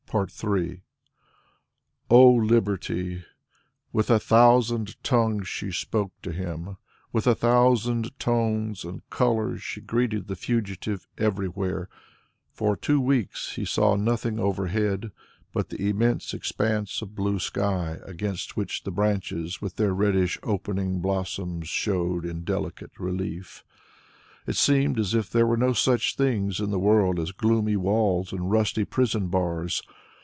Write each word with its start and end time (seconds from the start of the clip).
III 0.43 0.81
O 2.09 2.33
Liberty! 2.33 3.23
With 3.93 4.09
a 4.09 4.19
thousand 4.19 5.01
tongues 5.05 5.47
she 5.47 5.71
spoke 5.71 6.11
to 6.21 6.33
him, 6.33 6.75
with 7.13 7.25
a 7.27 7.33
thousand 7.33 8.19
tones 8.19 8.83
and 8.83 9.09
colours 9.09 9.63
she 9.63 9.79
greeted 9.79 10.27
the 10.27 10.35
fugitive 10.35 11.07
everywhere. 11.17 11.87
For 12.51 12.75
two 12.75 12.99
weeks 12.99 13.55
he 13.55 13.63
saw 13.63 13.95
nothing 13.95 14.37
overhead 14.37 15.13
but 15.53 15.69
the 15.69 15.87
immense 15.87 16.33
expanse 16.33 17.01
of 17.01 17.15
blue 17.15 17.39
sky, 17.39 17.99
against 18.03 18.57
which 18.57 18.83
the 18.83 18.91
branches 18.91 19.61
with 19.61 19.77
their 19.77 19.93
reddish 19.93 20.37
opening 20.43 20.99
blossoms 20.99 21.69
showed 21.69 22.25
in 22.25 22.43
delicate 22.43 22.91
relief. 22.99 23.63
It 24.47 24.57
seemed 24.57 24.99
as 24.99 25.13
if 25.13 25.29
there 25.29 25.45
were 25.45 25.55
no 25.55 25.71
such 25.71 26.15
things 26.17 26.59
in 26.59 26.71
the 26.71 26.79
world 26.79 27.19
as 27.19 27.31
gloomy 27.31 27.77
walls 27.77 28.33
and 28.33 28.51
rusty 28.51 28.83
prison 28.83 29.27
bars. 29.27 29.81